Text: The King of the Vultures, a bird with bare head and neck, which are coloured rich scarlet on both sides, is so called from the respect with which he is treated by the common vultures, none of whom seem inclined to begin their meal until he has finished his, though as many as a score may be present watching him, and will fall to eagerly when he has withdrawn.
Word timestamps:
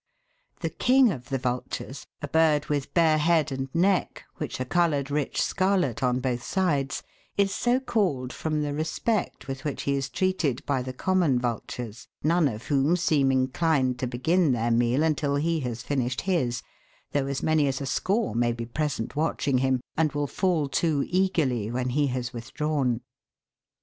The 0.61 0.71
King 0.71 1.11
of 1.11 1.29
the 1.29 1.37
Vultures, 1.37 2.07
a 2.23 2.27
bird 2.27 2.69
with 2.69 2.91
bare 2.95 3.19
head 3.19 3.51
and 3.51 3.69
neck, 3.71 4.23
which 4.37 4.59
are 4.59 4.65
coloured 4.65 5.11
rich 5.11 5.39
scarlet 5.39 6.01
on 6.01 6.19
both 6.19 6.41
sides, 6.41 7.03
is 7.37 7.53
so 7.53 7.79
called 7.79 8.33
from 8.33 8.63
the 8.63 8.73
respect 8.73 9.47
with 9.47 9.63
which 9.63 9.83
he 9.83 9.93
is 9.95 10.09
treated 10.09 10.65
by 10.65 10.81
the 10.81 10.91
common 10.91 11.37
vultures, 11.37 12.07
none 12.23 12.47
of 12.47 12.63
whom 12.65 12.97
seem 12.97 13.31
inclined 13.31 13.99
to 13.99 14.07
begin 14.07 14.53
their 14.53 14.71
meal 14.71 15.03
until 15.03 15.35
he 15.35 15.59
has 15.59 15.83
finished 15.83 16.21
his, 16.21 16.63
though 17.11 17.27
as 17.27 17.43
many 17.43 17.67
as 17.67 17.79
a 17.79 17.85
score 17.85 18.33
may 18.33 18.51
be 18.51 18.65
present 18.65 19.15
watching 19.15 19.59
him, 19.59 19.81
and 19.95 20.13
will 20.13 20.25
fall 20.25 20.67
to 20.67 21.05
eagerly 21.09 21.69
when 21.69 21.89
he 21.89 22.07
has 22.07 22.33
withdrawn. 22.33 23.01